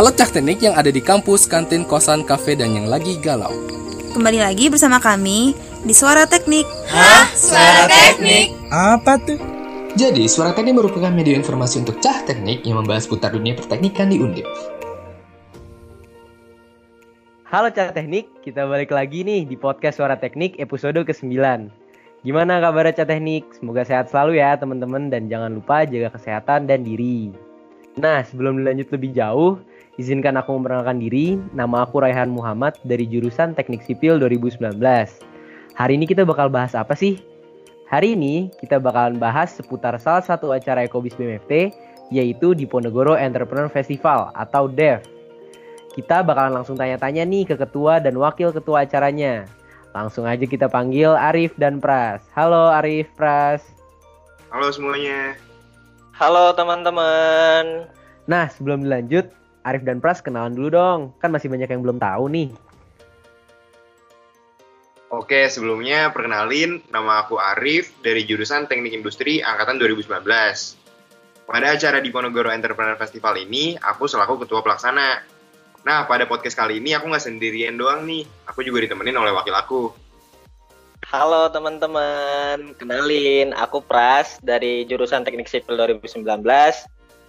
[0.00, 3.52] Halo Cak Teknik yang ada di kampus, kantin, kosan, kafe, dan yang lagi galau.
[4.16, 5.52] Kembali lagi bersama kami
[5.84, 6.64] di Suara Teknik.
[6.88, 7.28] Hah?
[7.36, 8.48] Suara Teknik?
[8.72, 9.36] Apa tuh?
[10.00, 14.16] Jadi, Suara Teknik merupakan media informasi untuk Cah Teknik yang membahas putar dunia perteknikan di
[14.24, 14.48] Undip.
[17.52, 21.28] Halo Cah Teknik, kita balik lagi nih di podcast Suara Teknik episode ke-9.
[22.24, 23.52] Gimana kabar Cah Teknik?
[23.52, 27.36] Semoga sehat selalu ya teman-teman dan jangan lupa jaga kesehatan dan diri.
[28.00, 29.60] Nah, sebelum dilanjut lebih jauh,
[30.00, 34.80] Izinkan aku memperkenalkan diri, nama aku Raihan Muhammad dari jurusan Teknik Sipil 2019.
[35.76, 37.20] Hari ini kita bakal bahas apa sih?
[37.92, 41.76] Hari ini kita bakalan bahas seputar salah satu acara Ekobis BMFT,
[42.08, 45.04] yaitu Diponegoro Entrepreneur Festival atau DEF.
[45.92, 49.44] Kita bakalan langsung tanya-tanya nih ke ketua dan wakil ketua acaranya.
[49.92, 52.24] Langsung aja kita panggil Arif dan Pras.
[52.32, 53.60] Halo Arif, Pras.
[54.48, 55.36] Halo semuanya.
[56.16, 57.84] Halo teman-teman.
[58.24, 61.00] Nah, sebelum dilanjut, Arif dan Pras kenalan dulu dong.
[61.20, 62.48] Kan masih banyak yang belum tahu nih.
[65.10, 70.22] Oke, sebelumnya perkenalin, nama aku Arif dari jurusan Teknik Industri Angkatan 2019.
[71.50, 75.18] Pada acara di Ponorogo Entrepreneur Festival ini, aku selaku ketua pelaksana.
[75.82, 79.50] Nah, pada podcast kali ini aku nggak sendirian doang nih, aku juga ditemenin oleh wakil
[79.58, 79.82] aku.
[81.10, 86.22] Halo teman-teman, kenalin aku Pras dari jurusan Teknik Sipil 2019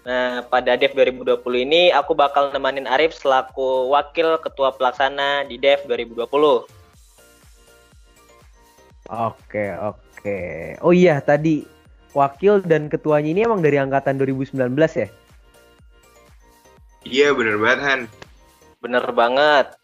[0.01, 5.85] Nah, pada DEF 2020 ini aku bakal nemenin Arif selaku wakil ketua pelaksana di DEF
[5.85, 6.65] 2020.
[9.11, 10.39] Oke, oke.
[10.81, 11.67] Oh iya, tadi
[12.17, 14.57] wakil dan ketuanya ini emang dari angkatan 2019
[14.97, 15.07] ya?
[17.05, 18.01] Iya, bener banget, Han.
[18.81, 19.77] Bener banget.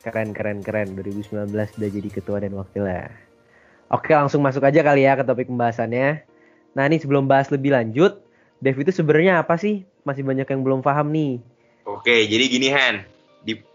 [0.00, 0.96] Keren, keren, keren.
[0.96, 3.12] 2019 udah jadi ketua dan wakil ya.
[3.88, 6.24] Oke, langsung masuk aja kali ya ke topik pembahasannya.
[6.76, 8.20] Nah, ini sebelum bahas lebih lanjut,
[8.58, 9.86] Dev itu sebenarnya apa sih?
[10.02, 11.38] Masih banyak yang belum paham nih.
[11.86, 13.06] Oke, jadi gini Han.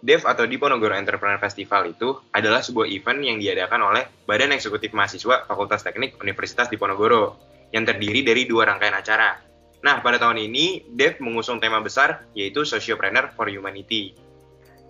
[0.03, 4.93] Dev atau di Ponorogo Entrepreneur Festival itu adalah sebuah event yang diadakan oleh Badan Eksekutif
[4.93, 7.39] Mahasiswa Fakultas Teknik Universitas Diponegoro
[7.73, 9.39] yang terdiri dari dua rangkaian acara.
[9.81, 14.13] Nah, pada tahun ini Dev mengusung tema besar yaitu Sociopreneur for Humanity.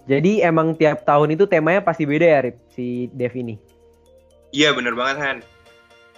[0.03, 3.56] Jadi emang tiap tahun itu temanya pasti beda ya, Rip, si Dev ini?
[4.51, 5.38] Iya, bener banget, Han.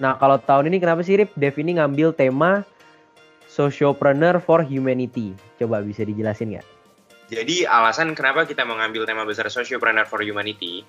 [0.02, 2.66] Nah, kalau tahun ini kenapa sih, Rip, Dev ini ngambil tema
[3.56, 5.32] Sociopreneur for Humanity.
[5.56, 6.68] Coba bisa dijelasin nggak?
[7.32, 10.84] Jadi alasan kenapa kita mengambil tema besar Sociopreneur for Humanity,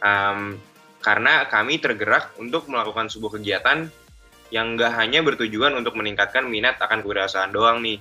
[0.00, 0.56] um,
[1.04, 3.92] karena kami tergerak untuk melakukan sebuah kegiatan
[4.48, 8.00] yang nggak hanya bertujuan untuk meningkatkan minat akan kewirausahaan doang nih,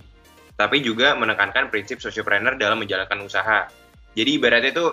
[0.55, 3.67] tapi juga menekankan prinsip sociopreneur dalam menjalankan usaha.
[4.15, 4.87] Jadi ibaratnya itu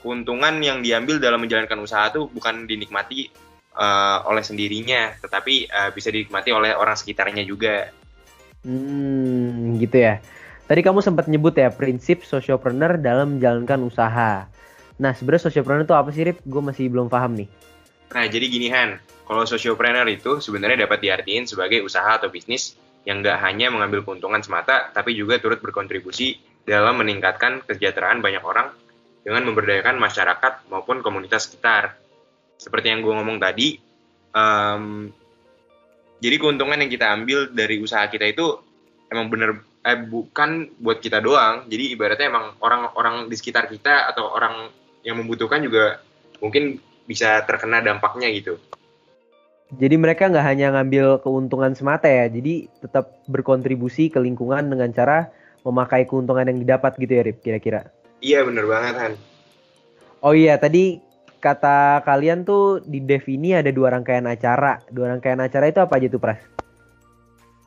[0.00, 3.28] keuntungan yang diambil dalam menjalankan usaha itu bukan dinikmati
[3.76, 7.92] uh, oleh sendirinya, tetapi uh, bisa dinikmati oleh orang sekitarnya juga.
[8.66, 10.18] Hmm, gitu ya.
[10.66, 14.50] Tadi kamu sempat nyebut ya prinsip sociopreneur dalam menjalankan usaha.
[14.98, 16.42] Nah, sebenarnya sociopreneur itu apa sih, Rip?
[16.42, 17.48] Gue masih belum paham nih.
[18.10, 18.98] Nah, jadi gini, Han.
[19.26, 22.74] Kalau sociopreneur itu sebenarnya dapat diartikan sebagai usaha atau bisnis
[23.06, 28.74] yang nggak hanya mengambil keuntungan semata, tapi juga turut berkontribusi dalam meningkatkan kesejahteraan banyak orang
[29.22, 31.94] dengan memberdayakan masyarakat maupun komunitas sekitar.
[32.58, 33.78] Seperti yang gue ngomong tadi,
[34.34, 35.10] um,
[36.20, 38.56] jadi keuntungan yang kita ambil dari usaha kita itu
[39.12, 41.70] emang bener eh bukan buat kita doang.
[41.70, 44.72] Jadi ibaratnya emang orang-orang di sekitar kita atau orang
[45.06, 46.02] yang membutuhkan juga
[46.42, 48.58] mungkin bisa terkena dampaknya gitu.
[49.78, 55.30] Jadi mereka nggak hanya ngambil keuntungan semata ya jadi tetap berkontribusi ke lingkungan dengan cara
[55.66, 57.90] memakai keuntungan yang didapat gitu ya Rip kira-kira?
[58.22, 59.12] Iya bener banget Han.
[60.22, 61.02] Oh iya tadi
[61.46, 64.82] kata kalian tuh di Dev ini ada dua rangkaian acara.
[64.90, 66.42] Dua rangkaian acara itu apa aja tuh, Pras?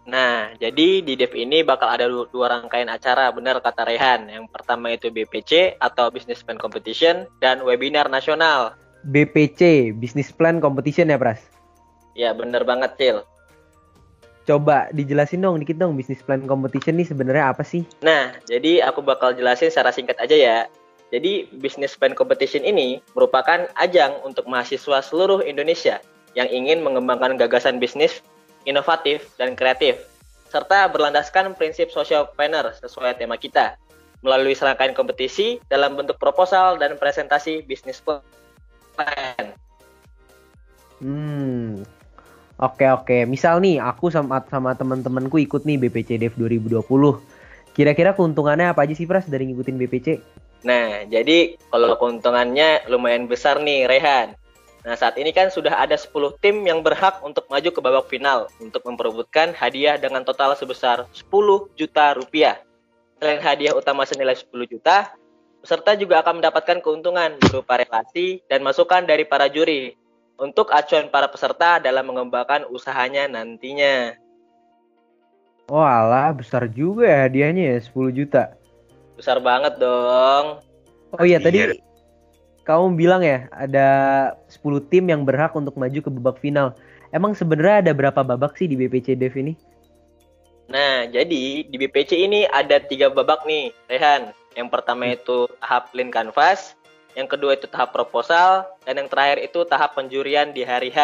[0.09, 4.27] Nah, jadi di Dev ini bakal ada dua rangkaian acara, benar kata Rehan.
[4.27, 8.75] Yang pertama itu BPC atau Business Plan Competition dan webinar nasional.
[9.07, 11.39] BPC, Business Plan Competition ya, Pras?
[12.17, 13.23] Ya, bener banget, Cil.
[14.43, 17.85] Coba dijelasin dong dikit dong Business Plan Competition nih sebenarnya apa sih?
[18.01, 20.57] Nah, jadi aku bakal jelasin secara singkat aja ya.
[21.09, 25.97] Jadi, Business Plan Competition ini merupakan ajang untuk mahasiswa seluruh Indonesia
[26.37, 28.21] yang ingin mengembangkan gagasan bisnis
[28.69, 29.97] inovatif dan kreatif,
[30.53, 33.73] serta berlandaskan prinsip social planner sesuai tema kita,
[34.21, 39.45] melalui serangkaian kompetisi dalam bentuk proposal dan presentasi bisnis plan.
[40.99, 41.87] Hmm,
[42.59, 43.17] oke oke.
[43.23, 46.83] Misal nih, aku sama sama teman-temanku ikut nih BPC Dev 2020.
[47.71, 50.07] Kira-kira keuntungannya apa aja sih Pras dari ngikutin BPC?
[50.59, 54.35] Nah, jadi kalau keuntungannya lumayan besar nih, Rehan.
[54.83, 58.47] Nah, saat ini kan sudah ada 10 tim yang berhak untuk maju ke babak final
[58.63, 62.63] untuk memperebutkan hadiah dengan total sebesar 10 juta rupiah.
[63.19, 65.11] Selain hadiah utama senilai 10 juta,
[65.59, 69.99] peserta juga akan mendapatkan keuntungan berupa relasi dan masukan dari para juri
[70.39, 74.15] untuk acuan para peserta dalam mengembangkan usahanya nantinya.
[75.67, 78.58] Oh alah, besar juga ya hadiahnya ya, 10 juta.
[79.19, 80.63] Besar banget dong.
[81.11, 81.43] Oh iya, Iya.
[81.43, 81.59] tadi
[82.63, 83.87] kamu bilang ya, ada
[84.47, 86.71] 10 tim yang berhak untuk maju ke babak final.
[87.11, 89.59] Emang sebenarnya ada berapa babak sih di BPC Dev ini?
[90.69, 94.31] Nah, jadi di BPC ini ada tiga babak nih, Rehan.
[94.53, 96.77] Yang pertama itu tahap clean canvas,
[97.17, 101.01] yang kedua itu tahap proposal, dan yang terakhir itu tahap penjurian di hari H.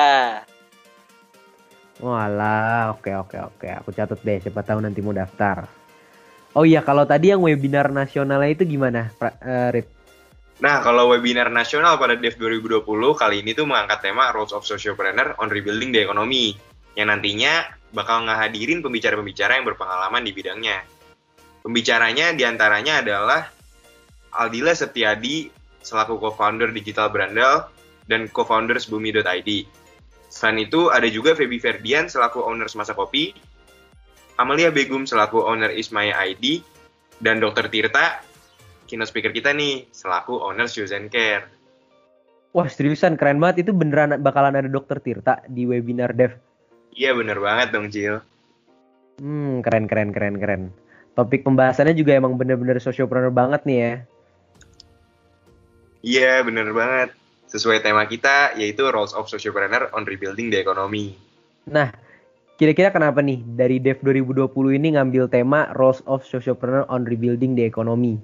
[1.98, 3.68] Walah, oke oke oke.
[3.82, 5.66] Aku catat deh, siapa tahu nanti mau daftar.
[6.56, 9.88] Oh iya, kalau tadi yang webinar nasionalnya itu gimana, Pra- eh, Rip?
[10.64, 12.88] Nah, kalau webinar nasional pada DEF 2020
[13.20, 16.56] kali ini tuh mengangkat tema Roles of Sociopreneur on Rebuilding the Economy
[16.96, 20.80] yang nantinya bakal ngehadirin pembicara-pembicara yang berpengalaman di bidangnya.
[21.60, 23.52] Pembicaranya di antaranya adalah
[24.32, 25.52] Aldila Setiadi
[25.84, 27.68] selaku co-founder Digital Brandal
[28.08, 29.50] dan co-founders Bumi.id.
[30.32, 33.36] Selain itu ada juga Feby Ferdian selaku owners Masa Kopi,
[34.36, 36.60] Amalia Begum selaku owner Ismaya ID,
[37.24, 37.72] dan Dr.
[37.72, 38.20] Tirta
[38.86, 41.50] keynote speaker kita nih selaku owner Shoes and Care.
[42.56, 43.68] Wah, seriusan keren banget.
[43.68, 46.40] Itu beneran bakalan ada dokter Tirta di webinar Dev.
[46.96, 48.24] Iya bener banget dong Cil.
[49.20, 50.64] Hmm, keren keren keren keren.
[51.16, 53.94] Topik pembahasannya juga emang bener-bener sociopreneur banget nih ya.
[56.06, 57.12] Iya bener banget.
[57.52, 61.16] Sesuai tema kita yaitu Roles of Sociopreneur on Rebuilding the Economy.
[61.68, 61.92] Nah,
[62.56, 67.68] kira-kira kenapa nih dari Dev 2020 ini ngambil tema Roles of Sociopreneur on Rebuilding the
[67.68, 68.16] Economy?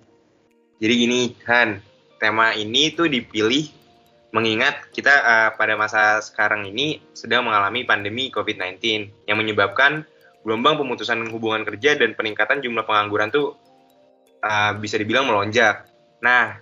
[0.79, 1.83] Jadi gini Han,
[2.17, 3.69] tema ini tuh dipilih
[4.31, 8.79] mengingat kita eh, pada masa sekarang ini sedang mengalami pandemi COVID-19
[9.27, 10.07] yang menyebabkan
[10.41, 13.59] gelombang pemutusan hubungan kerja dan peningkatan jumlah pengangguran tuh
[14.41, 15.91] eh, bisa dibilang melonjak.
[16.23, 16.55] Nah,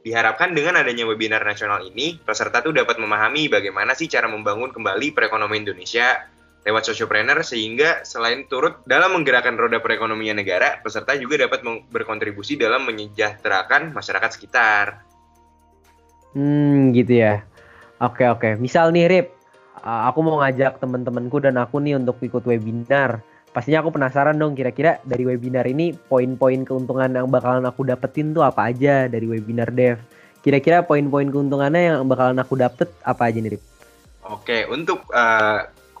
[0.00, 5.12] diharapkan dengan adanya webinar nasional ini, peserta tuh dapat memahami bagaimana sih cara membangun kembali
[5.12, 6.24] perekonomian Indonesia
[6.60, 12.84] lewat sociopreneur sehingga selain turut dalam menggerakkan roda perekonomian negara, peserta juga dapat berkontribusi dalam
[12.84, 15.00] menyejahterakan masyarakat sekitar.
[16.36, 17.42] Hmm, gitu ya.
[18.00, 18.60] Oke oke.
[18.60, 19.26] Misal nih Rip,
[19.80, 23.24] uh, aku mau ngajak teman-temanku dan aku nih untuk ikut webinar.
[23.50, 28.46] Pastinya aku penasaran dong kira-kira dari webinar ini poin-poin keuntungan yang bakalan aku dapetin tuh
[28.46, 29.98] apa aja dari webinar Dev.
[30.40, 33.62] Kira-kira poin-poin keuntungannya yang bakalan aku dapet apa aja nih Rip?
[34.30, 35.02] Oke, untuk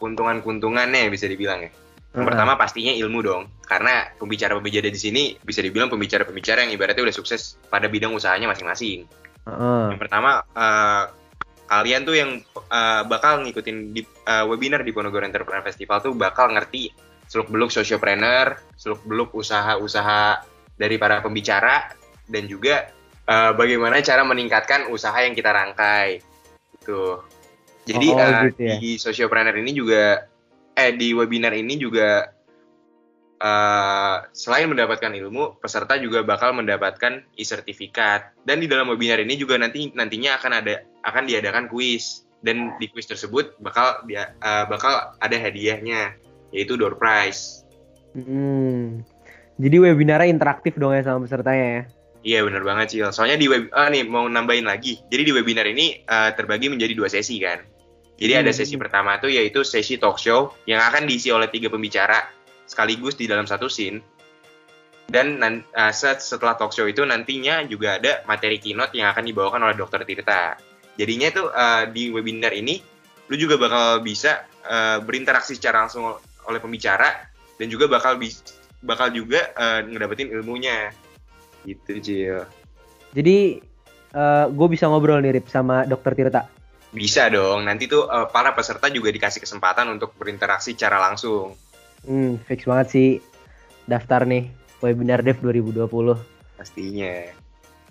[0.00, 1.70] keuntungan-keuntungannya bisa dibilang ya.
[2.10, 7.14] Yang pertama pastinya ilmu dong, karena pembicara-pembicara di sini bisa dibilang pembicara-pembicara yang ibaratnya udah
[7.14, 9.06] sukses pada bidang usahanya masing-masing.
[9.46, 9.84] Heeh.
[9.94, 11.04] Yang pertama, eh,
[11.70, 16.50] kalian tuh yang eh, bakal ngikutin di eh, webinar di Ponorogo Entrepreneur Festival tuh bakal
[16.50, 16.90] ngerti
[17.30, 20.42] seluk-beluk sociopreneur, seluk-beluk usaha-usaha
[20.74, 21.94] dari para pembicara,
[22.26, 22.90] dan juga
[23.30, 26.18] eh, bagaimana cara meningkatkan usaha yang kita rangkai.
[26.74, 27.22] Gitu.
[27.88, 28.76] Jadi Oh, eh, gitu ya.
[28.76, 30.28] di sociopreneur ini juga,
[30.76, 32.28] eh di webinar ini juga
[33.40, 38.36] eh, selain mendapatkan ilmu, peserta juga bakal mendapatkan e-sertifikat.
[38.44, 42.88] Dan di dalam webinar ini juga nanti nantinya akan ada akan diadakan kuis dan di
[42.92, 46.20] kuis tersebut bakal dia eh, bakal ada hadiahnya
[46.52, 47.64] yaitu door prize.
[48.12, 49.06] Hmm.
[49.60, 51.82] Jadi webinarnya interaktif dong ya sama pesertanya ya.
[52.20, 53.08] Iya benar banget Cil.
[53.16, 55.00] Soalnya di web ah nih mau nambahin lagi.
[55.08, 57.64] Jadi di webinar ini eh, terbagi menjadi dua sesi kan.
[58.20, 58.58] Jadi ada Hmm.
[58.60, 62.28] sesi pertama tuh yaitu sesi talk show yang akan diisi oleh tiga pembicara
[62.68, 64.04] sekaligus di dalam satu scene.
[65.10, 65.40] Dan
[65.90, 70.04] set- setelah talk show itu nantinya juga ada materi keynote yang akan dibawakan oleh Dr.
[70.06, 70.54] Tirta.
[70.94, 72.78] Jadinya tuh eh, di webinar ini
[73.26, 76.04] lu juga bakal bisa eh, berinteraksi secara langsung
[76.46, 78.44] oleh pembicara dan juga bakal bis-
[78.84, 80.92] bakal juga eh, ngedapetin ilmunya.
[81.64, 82.38] Gitu, Cil.
[83.12, 83.60] Jadi
[84.50, 86.60] gue bisa ngobrol nih Rip sama dokter Tirta.
[86.90, 87.62] Bisa dong.
[87.70, 91.54] Nanti tuh eh, para peserta juga dikasih kesempatan untuk berinteraksi secara langsung.
[92.02, 93.08] Hmm, fix banget sih
[93.86, 94.50] daftar nih
[94.82, 95.86] webinar Dev 2020.
[96.58, 97.14] Pastinya.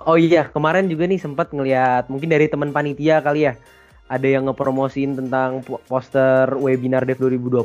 [0.03, 3.55] Oh iya, kemarin juga nih sempat ngeliat mungkin dari teman panitia kali ya.
[4.09, 7.63] Ada yang ngepromosiin tentang po- poster webinar Dev 2020.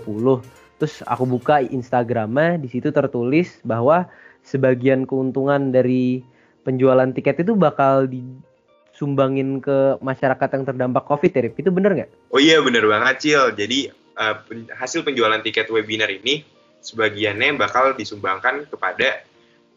[0.78, 4.06] Terus aku buka Instagramnya, di situ tertulis bahwa
[4.44, 6.20] sebagian keuntungan dari
[6.62, 11.56] penjualan tiket itu bakal disumbangin ke masyarakat yang terdampak COVID ya, Rip.
[11.58, 12.10] Itu bener nggak?
[12.30, 13.56] Oh iya bener banget Cil.
[13.56, 16.44] Jadi eh, pen- hasil penjualan tiket webinar ini
[16.84, 19.24] sebagiannya bakal disumbangkan kepada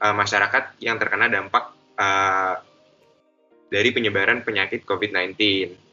[0.04, 2.56] eh, masyarakat yang terkena dampak eh,
[3.68, 5.36] dari penyebaran penyakit COVID-19.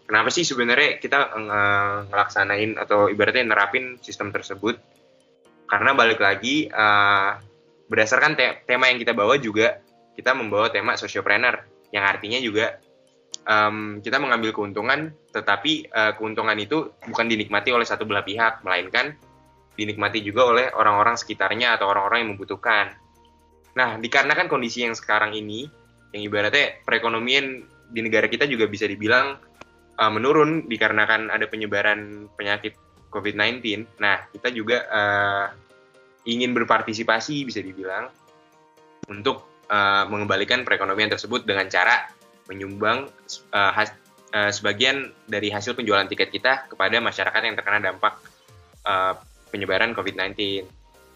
[0.05, 4.79] Kenapa sih sebenarnya kita eh, ngelaksanain atau ibaratnya nerapin sistem tersebut?
[5.65, 7.31] Karena balik lagi eh,
[7.89, 9.81] berdasarkan te tema yang kita bawa juga
[10.15, 12.81] kita membawa tema sociopreneur yang artinya juga
[13.45, 19.19] um, kita mengambil keuntungan tetapi uh, keuntungan itu bukan dinikmati oleh satu belah pihak melainkan
[19.75, 22.95] dinikmati juga oleh orang-orang sekitarnya atau orang-orang yang membutuhkan.
[23.75, 25.67] Nah, dikarenakan kondisi yang sekarang ini
[26.15, 29.35] yang ibaratnya perekonomian di negara kita juga bisa dibilang
[29.99, 32.79] uh, menurun dikarenakan ada penyebaran penyakit
[33.11, 33.87] COVID-19.
[33.99, 35.47] Nah, kita juga uh,
[36.25, 38.09] ingin berpartisipasi bisa dibilang
[39.09, 42.09] untuk uh, mengembalikan perekonomian tersebut dengan cara
[42.49, 43.09] menyumbang
[43.53, 43.93] uh, has,
[44.33, 48.21] uh, sebagian dari hasil penjualan tiket kita kepada masyarakat yang terkena dampak
[48.85, 49.17] uh,
[49.53, 50.65] penyebaran COVID-19.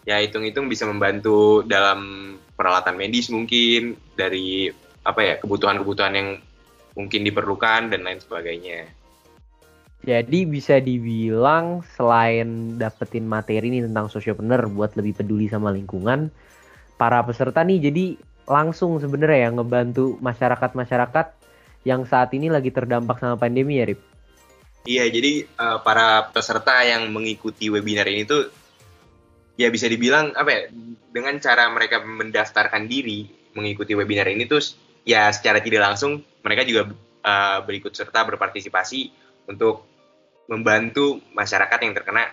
[0.08, 4.72] Ya hitung-hitung bisa membantu dalam peralatan medis mungkin dari
[5.04, 6.28] apa ya kebutuhan-kebutuhan yang
[6.96, 8.97] mungkin diperlukan dan lain sebagainya.
[10.06, 16.30] Jadi bisa dibilang selain dapetin materi nih tentang sosiopreneur buat lebih peduli sama lingkungan,
[16.94, 18.04] para peserta nih jadi
[18.48, 21.26] langsung sebenarnya yang ngebantu masyarakat-masyarakat
[21.84, 24.00] yang saat ini lagi terdampak sama pandemi ya, Rip?
[24.88, 28.48] Iya, jadi uh, para peserta yang mengikuti webinar ini tuh
[29.58, 30.60] ya bisa dibilang apa ya,
[31.12, 33.26] dengan cara mereka mendaftarkan diri
[33.58, 34.62] mengikuti webinar ini tuh
[35.02, 36.94] ya secara tidak langsung mereka juga
[37.26, 39.88] uh, berikut serta berpartisipasi untuk
[40.48, 42.24] membantu masyarakat yang terkena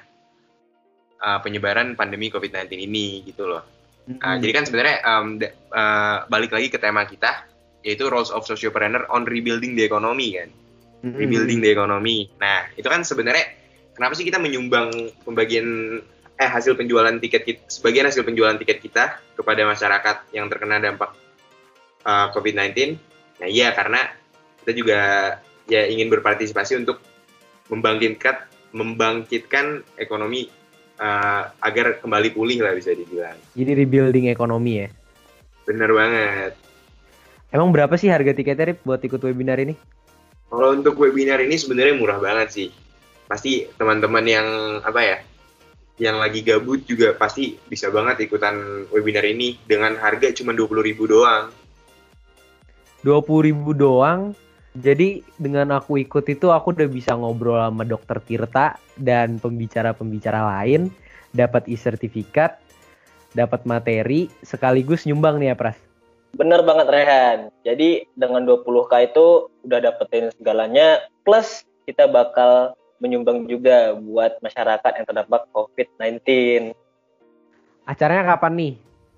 [1.20, 3.64] uh, penyebaran pandemi COVID-19 ini gitu loh.
[4.06, 4.22] Mm-hmm.
[4.22, 5.28] Uh, jadi kan sebenarnya um,
[5.74, 7.48] uh, balik lagi ke tema kita
[7.86, 10.50] yaitu roles of sociopreneur on rebuilding the economy kan.
[11.06, 11.22] Mm-hmm.
[11.22, 12.30] Rebuilding the economy.
[12.42, 13.46] Nah, itu kan sebenarnya
[13.94, 14.90] kenapa sih kita menyumbang
[15.22, 16.02] pembagian
[16.36, 21.14] eh hasil penjualan tiket kita, sebagian hasil penjualan tiket kita kepada masyarakat yang terkena dampak
[22.04, 22.98] uh, COVID-19?
[23.40, 24.02] Nah, iya karena
[24.66, 25.00] kita juga
[25.70, 27.02] ya ingin berpartisipasi untuk
[27.70, 28.46] membangkitkan
[28.76, 30.52] membangkitkan ekonomi
[31.00, 33.40] uh, agar kembali pulih lah bisa dibilang.
[33.56, 34.88] Jadi rebuilding ekonomi ya.
[35.66, 36.54] Bener banget.
[37.56, 39.80] Emang berapa sih harga tiketnya Rip buat ikut webinar ini?
[40.52, 42.70] Kalau untuk webinar ini sebenarnya murah banget sih.
[43.26, 44.48] Pasti teman-teman yang
[44.84, 45.18] apa ya,
[45.98, 51.50] yang lagi gabut juga pasti bisa banget ikutan webinar ini dengan harga cuma 20.000 doang.
[53.08, 54.36] 20.000 doang
[54.76, 60.92] jadi dengan aku ikut itu aku udah bisa ngobrol sama dokter Tirta dan pembicara-pembicara lain,
[61.32, 62.60] dapat e-sertifikat,
[63.32, 65.80] dapat materi, sekaligus nyumbang nih ya Pras.
[66.36, 67.40] Bener banget Rehan.
[67.64, 75.06] Jadi dengan 20k itu udah dapetin segalanya, plus kita bakal menyumbang juga buat masyarakat yang
[75.08, 76.20] terdampak COVID-19.
[77.88, 78.74] Acaranya kapan nih?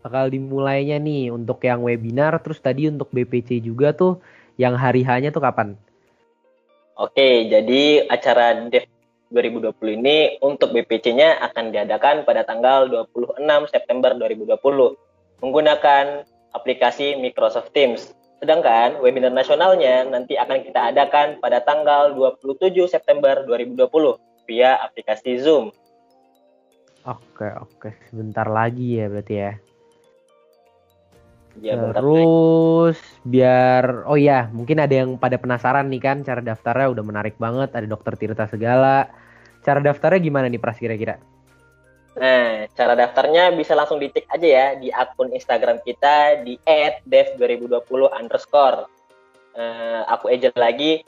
[0.05, 4.21] Bakal dimulainya nih untuk yang webinar, terus tadi untuk BPC juga tuh
[4.57, 5.77] yang hari hanya tuh kapan?
[6.97, 8.89] Oke, jadi acara DEF
[9.29, 13.37] 2020 ini untuk BPC-nya akan diadakan pada tanggal 26
[13.69, 14.57] September 2020
[15.45, 16.25] menggunakan
[16.57, 18.17] aplikasi Microsoft Teams.
[18.41, 23.85] Sedangkan webinar nasionalnya nanti akan kita adakan pada tanggal 27 September 2020
[24.49, 25.73] via aplikasi Zoom.
[27.05, 27.89] Oke, oke.
[28.09, 29.53] Sebentar lagi ya berarti ya.
[31.57, 37.03] Ya, Terus biar oh ya mungkin ada yang pada penasaran nih kan cara daftarnya udah
[37.03, 39.09] menarik banget ada dokter Tirta segala.
[39.65, 41.17] Cara daftarnya gimana nih Pras kira-kira?
[42.17, 46.57] Nah, cara daftarnya bisa langsung dicek aja ya di akun Instagram kita di
[47.05, 48.89] @dev2020 underscore.
[49.57, 51.05] Uh, aku ejel lagi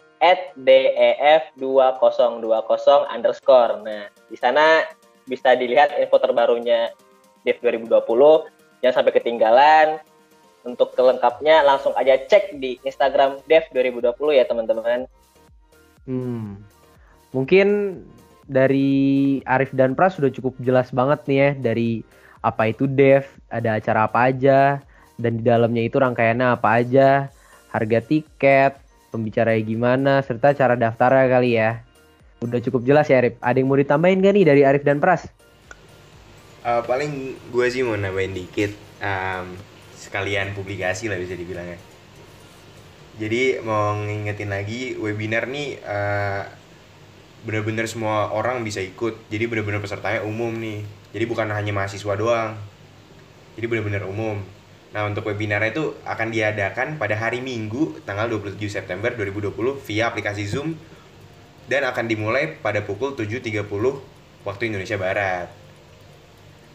[0.58, 3.82] @def2020 underscore.
[3.82, 4.86] Nah, di sana
[5.30, 6.90] bisa dilihat info terbarunya
[7.46, 8.50] Dev 2020
[8.82, 9.88] jangan sampai ketinggalan
[10.68, 15.08] untuk kelengkapnya langsung aja cek di Instagram Dev 2020 ya teman-teman.
[16.04, 16.60] Hmm.
[17.32, 18.00] Mungkin
[18.50, 21.90] dari Arif dan Pras sudah cukup jelas banget nih ya dari
[22.42, 24.80] apa itu Dev, ada acara apa aja,
[25.20, 27.28] dan di dalamnya itu rangkaiannya apa aja,
[27.70, 28.80] harga tiket,
[29.12, 31.84] pembicaranya gimana, serta cara daftarnya kali ya.
[32.40, 33.36] Udah cukup jelas ya Arif.
[33.44, 35.28] Ada yang mau ditambahin gak nih dari Arif dan Pras?
[36.64, 38.72] Uh, paling gue sih mau nambahin dikit.
[39.04, 39.60] Um,
[40.00, 41.76] sekalian publikasi lah bisa dibilangnya.
[43.20, 46.48] Jadi mau ngingetin lagi webinar nih uh,
[47.44, 49.20] bener-bener semua orang bisa ikut.
[49.28, 50.88] Jadi bener-bener pesertanya umum nih.
[51.12, 52.56] Jadi bukan hanya mahasiswa doang.
[53.60, 54.40] Jadi bener-bener umum.
[54.96, 59.52] Nah untuk webinar itu akan diadakan pada hari Minggu tanggal 27 September 2020
[59.84, 60.80] via aplikasi Zoom.
[61.68, 63.68] Dan akan dimulai pada pukul 7.30
[64.48, 65.59] waktu Indonesia Barat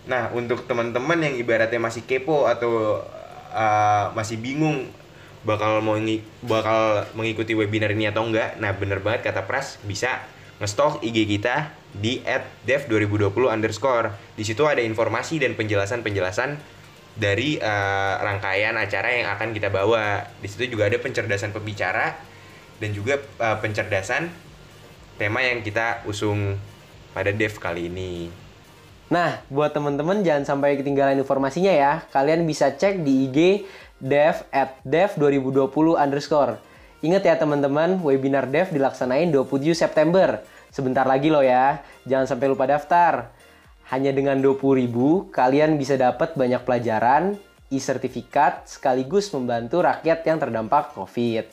[0.05, 3.01] Nah, untuk teman-teman yang ibaratnya masih kepo atau
[3.55, 4.91] uh, masih bingung
[5.45, 5.97] bakal mau
[6.45, 10.25] bakal mengikuti webinar ini atau enggak, nah bener banget kata Pras bisa
[10.57, 12.25] ngestok IG kita di
[12.65, 14.09] @dev2020 underscore.
[14.35, 16.57] Di situ ada informasi dan penjelasan-penjelasan
[17.15, 20.25] dari uh, rangkaian acara yang akan kita bawa.
[20.41, 22.17] Di situ juga ada pencerdasan pembicara
[22.81, 24.33] dan juga uh, pencerdasan
[25.21, 26.59] tema yang kita usung
[27.15, 28.44] pada Dev kali ini.
[29.13, 31.93] Nah, buat teman-teman jangan sampai ketinggalan informasinya ya.
[32.09, 33.39] Kalian bisa cek di IG
[34.01, 36.57] dev at dev 2020 underscore.
[37.05, 40.41] Ingat ya teman-teman, webinar dev dilaksanain 27 September.
[40.73, 43.29] Sebentar lagi loh ya, jangan sampai lupa daftar.
[43.93, 47.37] Hanya dengan 20 ribu, kalian bisa dapat banyak pelajaran,
[47.69, 51.47] e-sertifikat, sekaligus membantu rakyat yang terdampak COVID.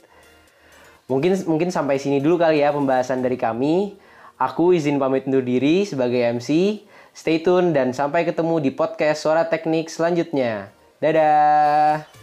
[1.12, 4.00] Mungkin mungkin sampai sini dulu kali ya pembahasan dari kami.
[4.40, 6.82] Aku izin pamit undur diri sebagai MC.
[7.12, 10.72] Stay tune dan sampai ketemu di podcast Suara Teknik selanjutnya.
[11.04, 12.21] Dadah!